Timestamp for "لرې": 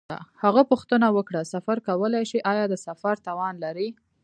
3.63-3.89